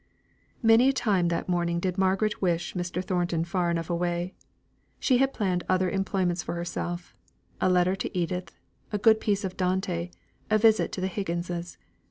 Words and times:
Many 0.63 0.89
a 0.89 0.93
time 0.93 1.27
that 1.27 1.47
morning 1.47 1.79
did 1.79 1.95
Margaret 1.95 2.41
wish 2.41 2.73
Mr. 2.73 3.05
Thornton 3.05 3.43
far 3.43 3.69
enough 3.69 3.87
away. 3.87 4.33
She 4.99 5.19
had 5.19 5.31
planned 5.31 5.63
other 5.69 5.91
employments 5.91 6.41
for 6.41 6.55
herself: 6.55 7.15
a 7.61 7.69
letter 7.69 7.95
to 7.97 8.17
Edith, 8.17 8.57
a 8.91 8.97
good 8.97 9.19
piece 9.19 9.43
of 9.43 9.57
Dante, 9.57 10.09
a 10.49 10.57
visit 10.57 10.91
to 10.93 11.01
the 11.01 11.07
Higginses. 11.07 11.77